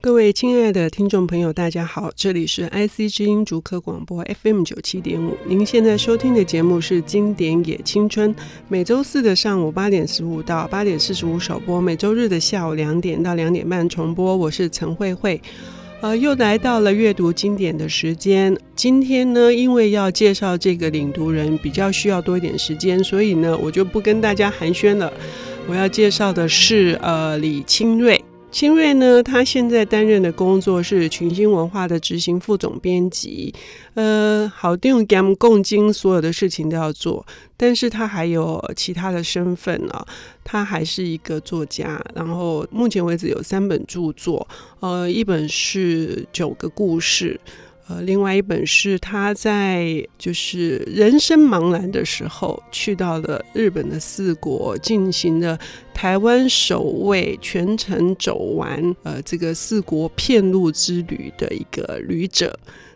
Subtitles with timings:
[0.00, 5.36] 各位亲爱的听众朋友，大家好，这里是 IC 之音竹科广播 FM 九七点五。
[5.44, 8.32] 您现在收听的节目是《经典也青春》，
[8.68, 14.36] 每周四的上午八点十五到八点四十五首播，每周日的下午两点到两点半重播。
[14.36, 15.42] 我是陈慧慧，
[16.00, 18.56] 呃，又来到了阅读经典的时间。
[18.76, 25.12] 今天呢，因为要介绍这个领读人，比较需要多一点时间，所以呢，我就不跟大家寒暄了。
[25.66, 28.22] 我要介绍的是呃李清瑞。
[28.50, 33.54] 清瑞呢，他现在担任的工作是群星文化的执行副总编辑，
[33.94, 37.24] 呃，好定跟共经所有的事情都要做，
[37.58, 40.04] 但是他还有其他的身份啊，
[40.42, 44.48] 他还是一个作家，然后目前为止有三本著作，
[44.80, 47.38] 呃，一本是九个故事。
[47.88, 55.58] 呃，另外一本是他在就是人生茫然的时候，去到了日本的四国，进行了
[55.94, 62.54] 台湾首位全程走完呃这个四国片路之旅的一个旅者。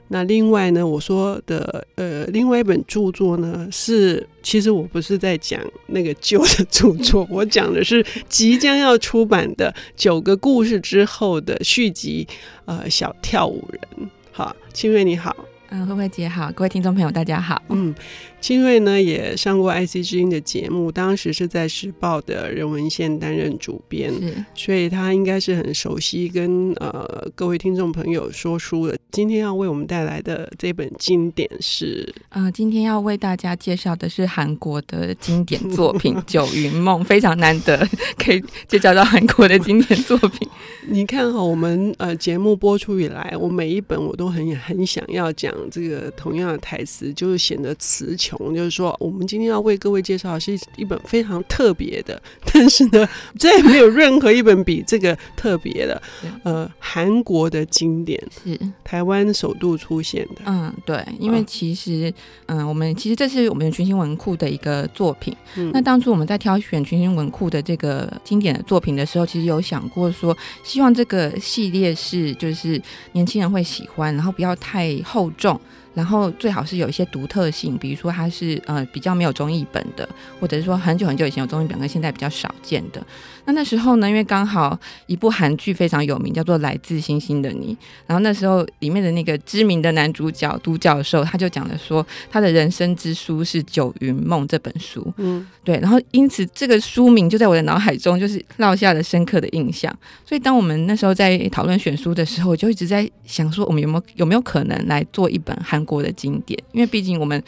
[0.09, 12.29] 那另外呢，我说的呃另外一本著作呢，是其实我不是在讲那个旧的著作，我讲的是即将要出版的九个故事之后的续集，
[12.67, 14.11] 呃，小跳舞人。
[14.35, 15.37] 好，清月你好，
[15.75, 17.95] 嗯，慧慧姐好，各位听众朋友大家好，嗯。
[18.43, 24.13] 清锐呢也上过 IC 之音的节目，当时是在时报的人文线担任主编，
[24.53, 28.99] 所以他应该是很熟悉跟呃各位听众朋友说书的。
[29.13, 40.49] 今天要为我们带来的这本经典是，呃，今天要为大家介绍的是韩国的经典作品 《九云梦》，非常难得可以介绍到韩国的经典作品。
[40.91, 48.55] 你看哈，我们呃节目播出以来，我每一本我都很很想要讲这个同样的台词，就是显得词穷。
[48.55, 52.21] 就是说，我们今天要为各位介绍的是一本非常特别的，
[52.53, 56.03] 但是呢，再也没有任何一本比这个特别的。
[56.43, 60.43] 呃，韩国的经典是台湾首度出现的。
[60.47, 62.13] 嗯，对，因为其实，
[62.47, 65.37] 嗯、呃，我们其实这是我们群星文库的一个作品。
[65.57, 72.81] 嗯、那当初我们在挑选群星文库的这个经典的作品的时候，其实有想过说，希望这个系列是就是
[73.13, 75.52] 年轻人会喜欢，然后不要太厚重。
[75.53, 80.09] 음然后最好是有一些独特性，比如说它是呃比较没有中译本的，
[80.41, 83.05] 或者是说很久很久以前有中译本，跟现在比较少见的。
[83.45, 87.75] 那那时候呢，因为刚好一部韩剧非常有名，叫做《来自星星的你》，
[88.07, 95.13] 然后那时候里面的那个知名的男主角都教授，他就讲了说，他的人生之书是《九云梦》这本书。
[95.17, 95.77] 嗯，对。
[95.81, 99.93] 然后因此这个书名就在我的脑海中就是烙下了深刻的印象。
[100.25, 106.59] 所以当我们那时候在讨论选书的时候，我就一直在想说，我们有没有有没有可能来做一本韩国的经典？
[106.73, 107.43] 因为毕竟我们。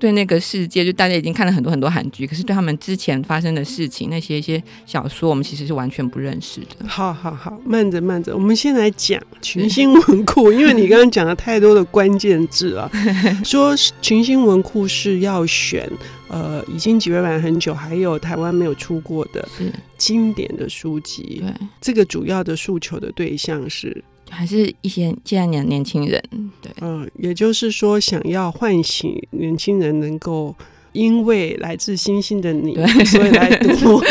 [0.00, 6.86] 对那个世界，就大家已经看了很多很多韩剧，可是对他们之前发生的事情，那些一些小说，我们其实是完全不认识的。
[6.86, 12.88] 好好好，慢着慢着，我们先来讲群星文库，因为你刚刚讲了太多的关键字了，
[13.44, 15.90] 说群星文库是要选
[16.28, 19.48] 呃已经几百版很久，还有台湾没有出过的
[19.96, 21.42] 经典的书籍。
[21.44, 24.04] 对，这个主要的诉求的对象是。
[24.30, 26.22] 还是一些现在年年轻人，
[26.60, 30.54] 对，嗯，也就是说，想要唤醒年轻人，能够
[30.92, 32.74] 因为来自星星的你，
[33.04, 34.02] 所以来读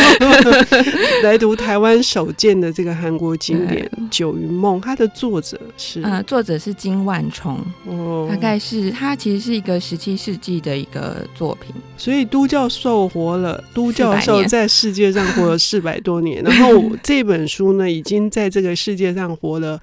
[1.23, 19.79] 来读台湾首见的这个韩国经典《九云梦》，它的作者是，呃，作者是金万重，哦，大概是他其实是一个十七世纪的一个作品，所以都教授活了，都教授在世界上活了四百多年，然后这本书呢，已经在这个世界上活了。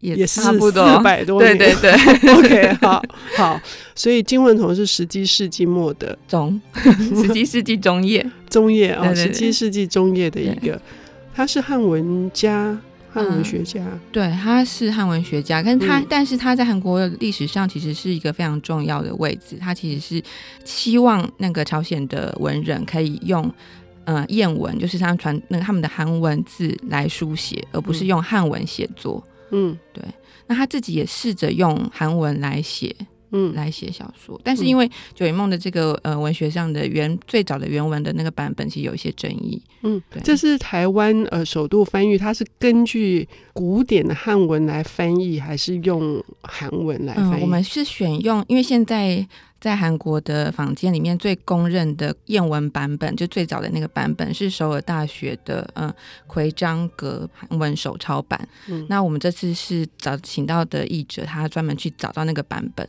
[0.00, 1.92] 也差不多四百多年，对对。
[2.20, 3.02] 对， OK，好
[3.36, 3.60] 好，
[3.94, 10.80] 所以金文同是十七世纪末的中， 十七世纪中叶，中叶哦，十七世纪中叶的一个，
[11.34, 12.78] 他是汉文家，
[13.12, 20.22] 汉文学家，嗯、对，他是汉文学家，跟他，嗯、但是他在韩国历史上其实是一个非常重要的位置，他其实是
[20.64, 23.52] 希望那个朝鲜的文人可以用
[24.04, 29.22] 呃谚文，就是他们传那个他们的韩文字来书写，而不是用汉文写作。
[29.50, 30.02] 嗯，对，
[30.46, 32.94] 那他自己也试着用韩文来写，
[33.32, 39.62] 嗯，来写小说，但是因为《九云梦》的这个呃文学上的原最早的原文的那个版本，其实有一些争议。
[39.82, 47.34] 嗯，对，这是台湾呃首度翻译，它是根据古典的汉文来翻译，还是用韩文来翻译？
[47.34, 49.26] 嗯，我们是选用，因为现在。
[49.60, 55.92] 在韩国的坊间里面，最公认的谚文版本，就最早的那个版本，是首尔大学的嗯
[56.26, 58.48] 奎章格韩文手抄版。
[58.68, 62.88] 嗯，那我们这次是找请到的译者，他专门去找到那个版本，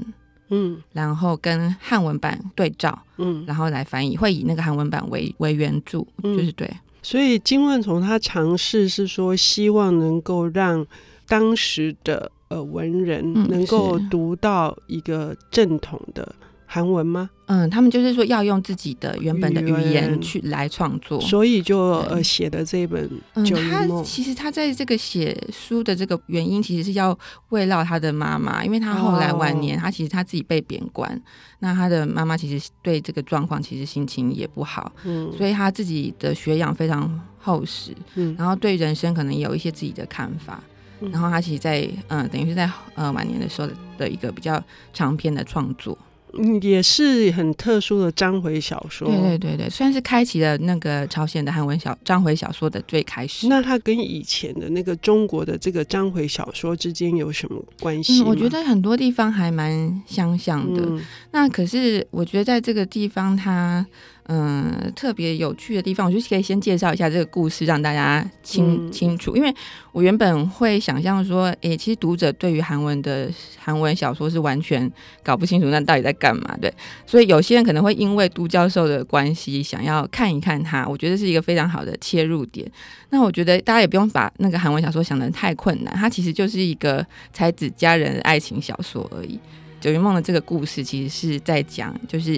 [0.50, 6.72] 嗯，然后跟汉文版对照，嗯，然后来翻译，会以那个韩文版为为原著，就是对。
[7.04, 10.88] 所以金万充他尝试是说，希望能够让。
[11.28, 16.36] 当时的呃文人能够读到一个正统的
[16.74, 17.30] 韩文吗？
[17.48, 23.10] 嗯，他们就是说要用自己的原本的语言去来创作，所以就呃写的这一本
[23.46, 23.90] 《九一梦》。
[23.98, 27.18] 他其实他在这个写书的这个原因，其实是要
[27.50, 31.22] 慰劳他的妈妈，因为他后来晚年，哦、他其实他自己被贬官，
[31.60, 40.64] 那他的妈妈其实对这个状况其实心情也不好，嗯，所以他自己的学养非常厚实，嗯，然后对人生可能也有一些自己的看法，
[41.02, 44.64] 嗯、然后他其实在，在嗯，等于是在呃晚年的时候的一个比较
[44.94, 45.98] 长篇的创作。
[46.34, 49.08] 嗯，也是很特殊的章回小说。
[49.08, 53.48] 对对对对，算是开启了那个朝鲜的韩文小章回小说的最开始。
[53.48, 58.22] 那它跟以前的那个中国的这个章回小说之间有什么关系？
[58.22, 60.82] 嗯，我觉得很多地方还蛮相像的。
[60.84, 61.02] 嗯，
[61.32, 63.86] 那可是我觉得在这个地方它。
[64.28, 69.36] 嗯，特别有趣的地方，我就可以先介绍一下这个故事，让大家清、嗯、清楚。
[69.36, 69.54] 因为
[69.92, 74.90] 我原本会想象说，诶、欸，其实读者对于韩文的韩文小说是完全
[75.22, 76.56] 搞不清楚，那到底在干嘛？
[76.62, 76.74] 对，
[77.06, 80.88] 所以有些人可能会因为都教授的关系，想要看一看他。
[80.88, 82.70] 我觉得是一个非常好的切入点。
[83.10, 89.38] 那我觉得大家也不用把那个韩文小说想得太困难，它其实就是一个才子佳人的爱情小说而已。
[89.82, 92.34] 九云梦的这个故事其实是在讲，就是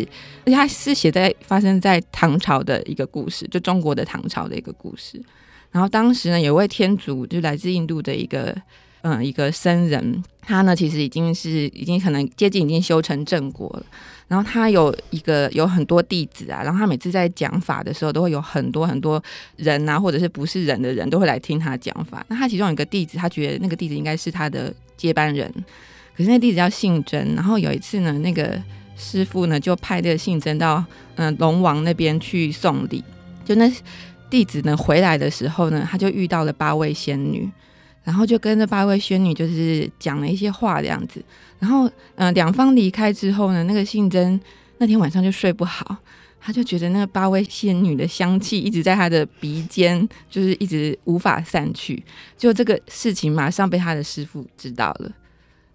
[0.45, 5.22] 而且它是写在发生在唐朝的一个故事，就中国的唐朝的一个故事。
[5.72, 8.56] 然后当时呢，有位天竺，就是来自印度的一个
[9.01, 13.86] 嗯一个僧人，他呢其实已经是已经可能接近已经修成正果了。
[14.28, 19.22] 然后他有一个有很多弟子啊，然后他每次在讲法的时候，都会有很多很多
[19.57, 22.25] 人啊，或者是不是人的人都会来听他讲法。
[22.30, 25.51] 那他其中有一个弟子，他觉得那个弟子应该是他的接班人。
[26.15, 28.62] 可是那弟子叫信真，然后有一次呢，那个
[28.95, 30.83] 师傅呢就派这个信真到
[31.15, 33.04] 嗯龙王那边去送礼。
[33.44, 33.71] 就那
[34.30, 37.50] 弟子呢回来的时候呢，他就遇到了八位仙女，
[38.04, 41.24] 然后就跟这八位仙女就是讲了一些话这样子。
[41.60, 44.39] 然后嗯两方离开之后呢，那个信真
[44.77, 45.98] 那天晚上就睡不好，
[46.39, 52.04] 他就觉得那个八位仙女的香气一直在他的鼻尖，就是一直无法散去。
[52.38, 55.12] 就这个事情马上被他的师傅知道了。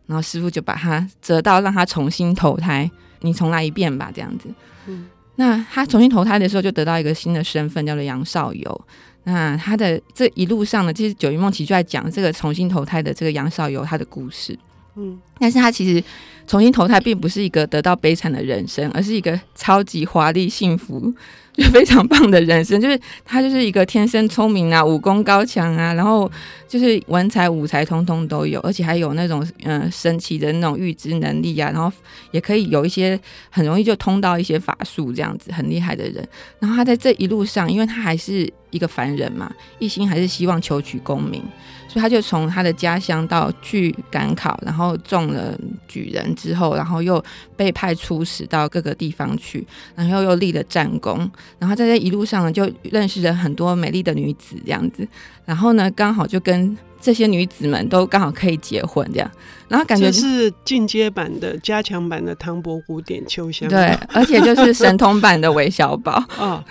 [0.08, 2.90] 然后师傅就把他折到，让他重新投胎，
[3.20, 4.48] 你重来一遍吧，这样子。
[4.86, 5.06] 嗯，
[5.36, 8.80] 那他重新投胎的时候，就得到一个新的身份，叫做杨少游。
[9.24, 14.58] 那他的这一路上呢，其实《九云梦》其实就在讲这个重新投胎的这个杨少游他的故事。
[14.96, 16.02] 嗯，但是他其实
[16.46, 21.14] 重新投胎并不是一个得到悲惨的人生，而是一个超级华丽幸福。
[21.58, 26.30] 就非常棒的人生，就是他就是一个天生聪明啊，武功高强啊，然后
[26.68, 31.92] 就是文才武才通通都有，而且还有那种嗯、神奇的那种预知能力啊，然后
[32.30, 33.18] 也可以有一些
[33.50, 36.26] 很容易就通到一些法术这样子很厉害的人。
[36.60, 41.42] 然后他在这一路上，因为他还是一个凡人嘛，一心还是希望求取功名。
[41.88, 47.22] 所以他就从他的家乡到去赶考，然后中了举人之后，然后又
[47.56, 55.08] 被派出使到各个地方去，然后又立了战功，然后在这一路上呢，就认识了很多美丽的女子这样子，
[55.46, 56.76] 然后呢，刚好就跟。
[57.00, 59.30] 这些女子们都刚好可以结婚，这样，
[59.68, 66.64] 然后感觉是进阶版的、加强版的唐伯虎点秋香，对，而且就是神通版的韦小宝， 哦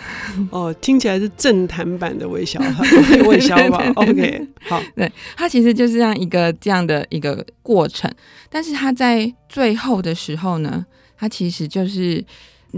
[0.51, 2.83] 哦，听起来是政坛版的韦小宝，
[3.25, 8.11] 韦小宝， OK，好，对，他其实就是这样一个这样的一个过程，
[8.49, 10.85] 但是他在最后的时候呢，
[11.17, 12.23] 他其实就是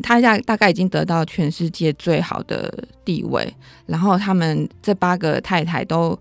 [0.04, 2.72] 他大大概已经得到全世界最好的
[3.04, 3.52] 地位，
[3.88, 6.18] 然后他们这八个太太都。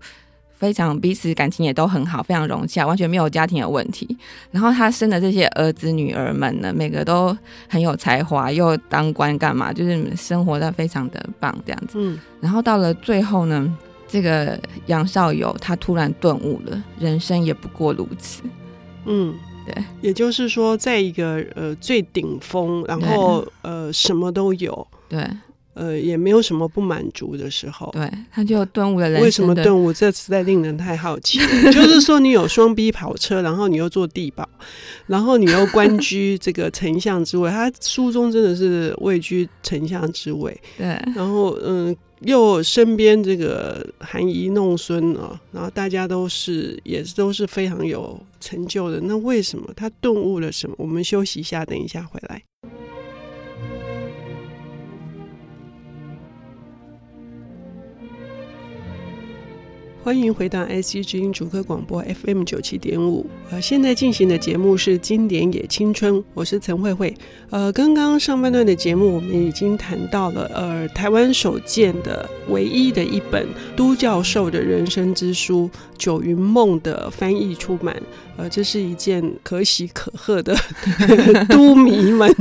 [0.59, 4.05] 非常彼此感情也都很好，非常融洽，完全没有家庭的问题。
[4.51, 7.35] 然后他生的这些儿子女儿们呢，每个都
[7.69, 11.93] 很有才华，又当官干嘛，就是生活的非常的棒这样子。
[11.95, 12.19] 嗯。
[12.41, 13.73] 然后到了最后呢，
[14.05, 18.41] 这个杨少游他突然顿悟了，人生也不过如此。
[19.05, 19.33] 嗯，
[19.65, 19.83] 对。
[20.01, 24.85] 也就是说，在一个呃最顶峰，然后呃什么都有。
[25.07, 25.25] 对。
[25.79, 29.23] 呃，也没有什么不满足的时候，对，他就顿悟了人生。
[29.23, 29.93] 为什么顿悟？
[29.93, 31.39] 这实在令人太好奇。
[31.71, 34.47] 就是说，你有双 B 跑车，然后你又做地保，
[35.07, 37.49] 然后你又官居这个丞相之位。
[37.49, 40.87] 他书中真的是位居丞相之位，对。
[41.15, 48.99] 然后，嗯，又身边这个含饴弄孙啊，然后大家都是也都是非常有成就的。
[49.01, 50.75] 那为什么他顿悟了什么？
[50.77, 52.41] 我们休息一下，等一下回来。
[60.01, 63.29] 欢迎回到 IC 之音主科广播 FM 九七点五。
[63.51, 67.13] 呃，现在进行的节目是《经典也青春》，我是陈慧慧。
[67.49, 78.01] 呃，刚刚上半段的节目，我们已经谈到了，呃，台湾首见的唯一的一本都教授的人生之书《九云梦》的翻译出版。
[78.37, 80.55] 呃，这是一件可喜可贺的
[81.49, 82.33] 都迷们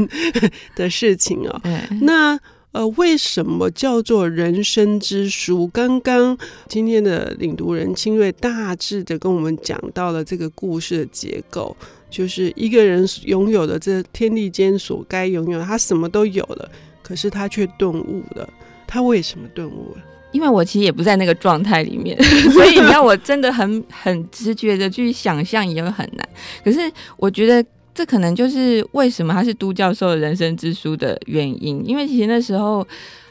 [0.77, 1.61] 的事情哦。
[2.03, 2.39] 那。
[2.79, 5.67] 呃，为什么叫做人生之书？
[5.67, 11.77] 刚刚今天的领读人清瑞大致的跟我们讲到了这个故事的结构，
[12.09, 16.71] 就是一个人拥有的这天地间所该拥有，他什么都有了，
[17.03, 18.49] 可是他却顿悟了。
[18.87, 20.03] 他为什么顿悟了？
[20.31, 22.17] 因为我其实也不在那个状态里面，
[22.55, 26.29] 所以你要我真的很很直觉的去想象也会很难。
[26.63, 26.79] 可是
[27.17, 27.69] 我觉得。
[27.99, 32.87] 这可能就是为什么他是都教授人生之书的原因，因为其实那时候，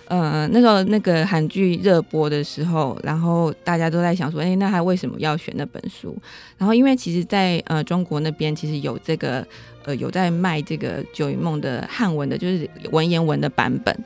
[0.10, 6.14] 呃，那时候那个韩剧热播的时候，然后大家都在想说，哎，那他为什么要选那本书？
[6.58, 9.48] 然后因为其实在，在呃中国那边，其实有这个
[9.86, 13.98] 呃有在卖这个《九云梦》的汉文的，就是文言文的版本。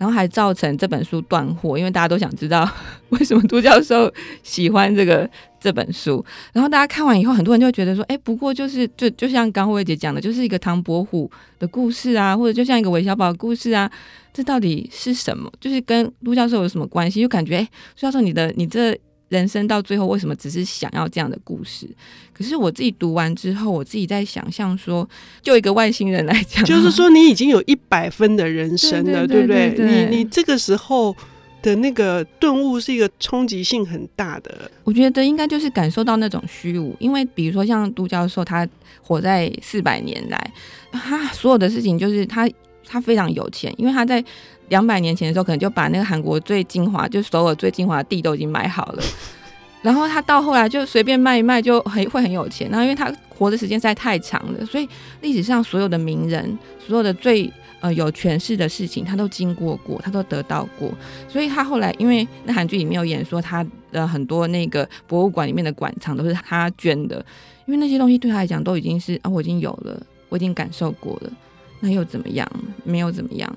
[0.00, 2.66] 然后还造成这本书断货，因为大家都想知道
[3.10, 4.10] 为什么都教授
[4.42, 5.28] 喜欢这个
[5.60, 6.24] 这本书。
[6.54, 13.90] 然后大家看完以后，很多人就会觉得说：“哎，不过就是就就像刚慧姐讲的，就是一个唐伯虎的故事啊，或者就像一个韦小宝的故事啊，
[14.32, 15.52] 这到底是什么？
[15.60, 17.20] 就是跟都教授有什么关系？
[17.20, 18.98] 就感觉哎，都教授你的你这。”
[19.30, 21.88] 人生到最后为什么只是想要这样的故事？
[22.34, 25.08] 可是我自己读完之后，我自己在想象说，
[25.40, 29.72] 就一个外星人来讲，就是说你已经有一百分的人生了，对不对？
[29.78, 31.14] 你你这个时候
[31.62, 34.70] 的那个顿悟是一个冲击性很大的。
[34.82, 38.66] 我觉得应该就是感受到那种虚无，因为比如说像杜教授，他
[39.00, 40.52] 活在四百年来，
[40.90, 42.50] 他所有的事情就是他
[42.84, 44.24] 他非常有钱，因为他在。
[44.70, 49.02] 两百年前的时候，可能就把那个韩国最精华，就首尔最精华的地都已经买好了。
[49.82, 52.68] 然后他到后来就随便卖一卖，就很会很有钱。
[52.70, 54.88] 然后因为他活的时间实在太长了，所以
[55.22, 57.50] 历史上所有的名人，所有的最
[57.80, 60.92] 呃有权势的事情，他都经过过，他都得到过。
[61.28, 67.16] 所以他后来，因为那韩剧里面有演说，他的很多那个博物馆里面的馆藏都是他捐的，
[67.64, 69.98] 因为那些东西对他来讲都已经是啊，我已经有了，
[70.28, 71.32] 我已经感受过了，
[71.80, 72.46] 那又怎么样？
[72.84, 73.50] 没有怎么样。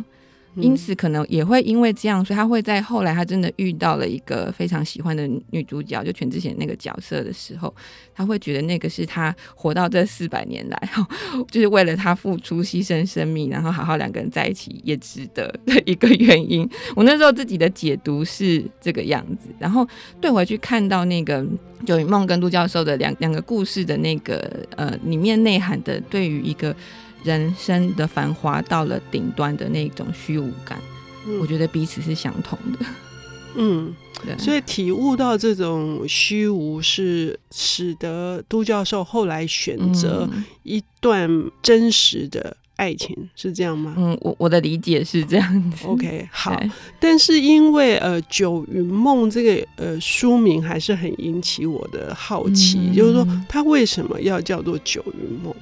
[0.55, 7.73] 因此，可能也会因为这样，所以他会在后来，他真的遇到了一个非常喜欢的女主角，就全智贤那个角色的时候，
[8.13, 10.89] 他会觉得那个是他活到这四百年来，
[11.49, 16.69] 就是为了他付出、牺牲生命，然后好好两个人在一起也值得的一个原因。
[16.95, 19.87] 我那时候自己的解读是这个样子，然后
[20.21, 21.43] 对回去看到那个
[21.85, 26.75] 九云梦跟陆教授的两两个故事的那个呃里面内涵的，对于一个。
[27.23, 30.79] 人生的繁华到了顶端的那种虚无感，
[31.25, 32.85] 嗯，我觉得彼此是相同的。
[33.55, 33.93] 嗯，
[34.25, 40.27] 对，所以体悟到这种虚无，是使得都教授后来选择
[40.63, 41.29] 一段
[41.61, 43.93] 真实的爱情，嗯，是这样吗？
[43.95, 45.85] 嗯，我我的理解是这样子。
[45.85, 46.59] OK，好。
[46.99, 55.53] 但是因为呃《九云梦》这个呃书名还是很引起我的好奇，嗯，就是说他为什么要叫做《九云梦》？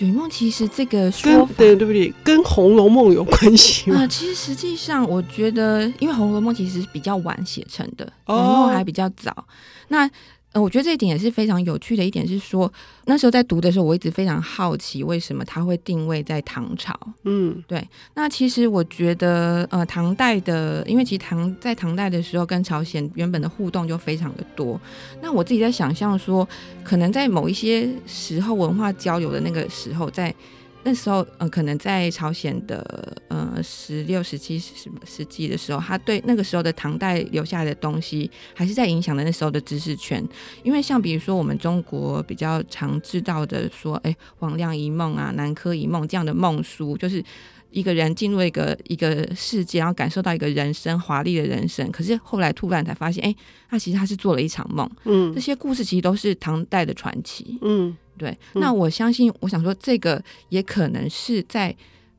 [0.00, 2.10] 九云梦其实这个说法对对不对？
[2.24, 3.96] 跟《红楼梦》有关系吗？
[3.98, 9.44] 啊、呃，其实实际上我觉得，因为《红楼梦》其实是比较晚写成的，《红楼梦》还比较早。
[9.88, 10.08] 那
[10.52, 12.72] 呃，我觉得这一点也是非常有趣的一点，是说
[13.04, 16.92] 那时候在读的时候，我一直非常好奇，为什么它会定位在唐朝？
[17.24, 17.86] 嗯，对。
[18.14, 24.80] 那其实我觉得，呃，唐代的，因为其实唐在唐代的时候，跟朝鲜原本的互动就非常的多。
[25.22, 26.48] 那我自己在想象说，
[26.82, 30.34] 可能在某一些时候文化交流的那个时候，在。
[30.82, 40.26] 那时候，呃，可能在朝鲜的呃十六、十七、十世纪的时候，他对那个时候的唐代留下来的东西，还是在影响的那时候的知识圈。
[40.62, 47.22] 因为像比如说我们中国比较常知道的说，哎，黄粱一梦啊，南柯一梦这样的梦书，就是
[47.70, 53.36] 一个人进入一个一个世界，然后感受到一个人生华丽的人生，可是后来突然才发现，哎，
[53.68, 54.90] 他其实他是做了一场梦。
[55.04, 57.58] 嗯，这些故事其实都是唐代的传奇。
[57.60, 57.94] 嗯。
[58.20, 61.74] 对，那我相信，我想说，这个也可能是在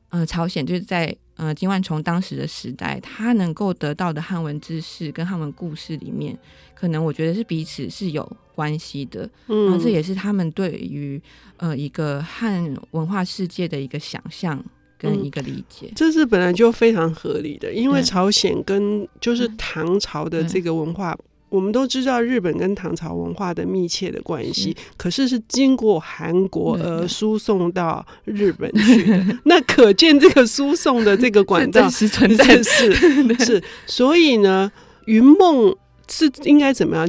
[0.08, 6.36] 呃朝鲜，就是在呃金万从当时的时代，他能够得到的汉文知识跟汉文故事里面，
[6.74, 9.30] 可能我觉得是彼此是有关系的。
[9.46, 11.22] 嗯，然后这也是他们对于
[11.58, 14.60] 呃一个汉文化世界的一个想象
[14.98, 15.86] 跟一个理解。
[15.86, 21.16] 嗯，这是本来就非常合理的，因为朝鲜跟就是唐朝的这个文化。
[21.52, 29.22] 我们都知道日本跟唐朝文化的密切的关系，可是是经过韩国而输送到日本去的。
[29.44, 32.90] 那可见这个输送的这个管道是存在，是
[33.44, 34.72] 是，所以呢，
[35.04, 35.76] 云梦
[36.08, 37.06] 是应该怎么样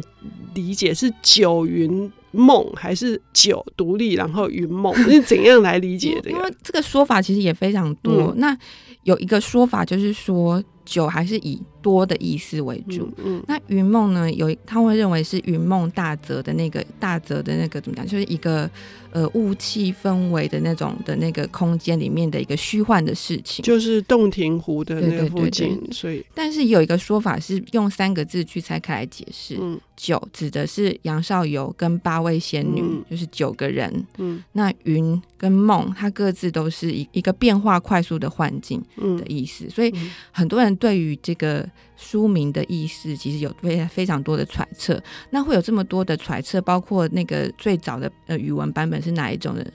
[0.54, 0.94] 理解？
[0.94, 4.94] 是九云梦还是九独立，然后云梦？
[5.04, 6.30] 是怎样来理解的？
[6.30, 8.34] 因为这个说法其实也非常多。
[8.34, 8.58] 嗯、那
[9.04, 13.08] 有一个说法就是说，九还是以多的意思为主。
[13.18, 14.32] 嗯，嗯，那云梦呢？
[14.32, 18.08] 有他会认为是云梦大泽的那个大泽的那个怎么讲？
[18.08, 18.68] 就是一个。
[19.14, 25.68] 呃，雾气氛围的那种的那个空间里面的一个虚幻的事情，就是洞庭湖的那个附近。
[25.68, 29.56] 对对对对，所以，但是有一个说法是用三个字去拆开来解释。
[29.62, 34.04] 嗯，九指的是杨少游跟八位仙女，嗯、就是九个人。
[34.18, 39.66] 嗯，那云跟梦，它各自都是一一个变化快速的幻境的意思。
[39.66, 39.94] 嗯、所以
[40.32, 41.70] 很多人对于这个。
[42.04, 49.66] 书名的意思其实有非非常多的揣测，那会有这么多的揣测，包括那个最早的呃语文版本是哪一种的，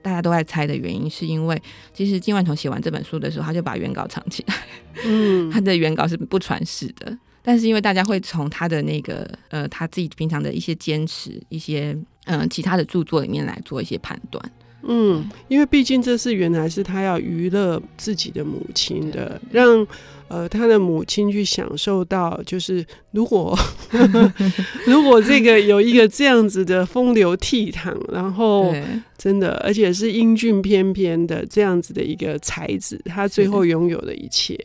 [0.00, 1.60] 大家都在猜的原因，是因为
[1.92, 4.54] 其实金万桐写完这本书的时候，他就把原稿藏起来，
[5.04, 11.96] 嗯， 他的原稿是不传世的，但是因为大家会从他的那个呃他自己平常的一些坚持，一些
[12.26, 14.52] 嗯、呃、其他的著作里面来做一些判断。
[14.84, 19.86] 嗯，因为毕竟这是原来是他要娱乐自己的母亲的，让
[20.32, 23.54] 呃他的母亲去享受到，就是如果
[24.88, 28.74] 如果这个有一个这样子的风流倜傥，然后
[29.18, 34.58] 真的而且是英俊翩翩的这样子的一个才子，他最后拥有的一切，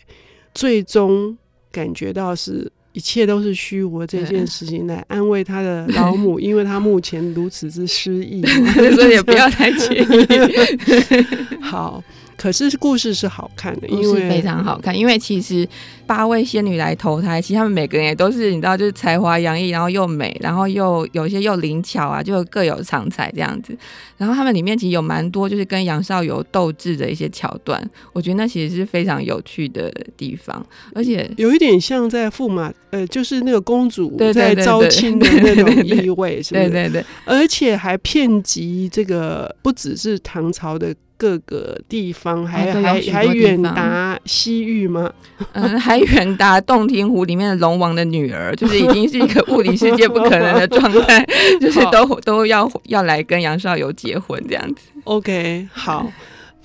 [0.53, 1.38] 最终
[1.69, 2.71] 感觉到是。
[2.93, 8.41] 一切都是虚无的这件事情来安慰他的老母， 因为他目前如此之失意，
[8.95, 11.62] 所以也不要太介意。
[11.62, 12.03] 好。
[12.38, 14.96] 可是故事是好看的，因为非常好看。
[14.96, 15.67] 因为其实
[16.06, 23.75] 八位仙女来投胎，其实她们每个人也都是你知道，就是才华洋溢，然后又美，然后又有一些又灵巧啊，就各有长才这样子。
[24.17, 30.63] 然后他们里面其实有蛮多就是跟杨少游斗智的一些桥段，我觉得那其实是非常有趣的地方，
[30.94, 36.70] 而且有一点像在驸马，呃，就是那个公主在招亲的那种意味，是不是？
[36.70, 40.96] 对对对，而且还遍及这个不只是唐朝的。
[41.17, 45.12] 各个地方还还还远达西域吗？
[45.53, 51.25] 嗯， 还远达洞庭湖里面的龙王的女儿，就是已经是一个物理世界不可能的状态，
[51.59, 54.81] 就是都都要要来跟杨少游结婚这样子。
[55.03, 56.12] OK，好。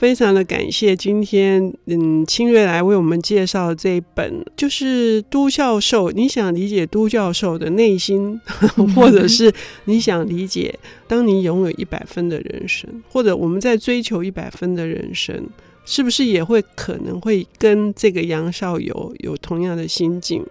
[0.02, 6.10] 非常的感谢今天，嗯，清月来为我们介绍这一本，就是都教授。
[6.10, 8.40] 你想理解都教授的内心，
[8.96, 15.48] 或者是你想理解，当你拥有一百分的人生，或者我们在追求一百分的人生，
[15.84, 20.44] 是不是也会可能会跟这个杨少游有同样的心境？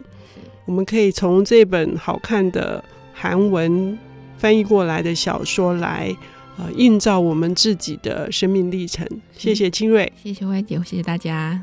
[0.65, 3.99] 我们可以从这本好看的韩文
[4.37, 6.15] 翻译过来的小说来。
[6.57, 9.07] 呃，映照我们自己的生命历程。
[9.35, 11.59] 谢谢清瑞，谢谢歪姐，谢谢大家。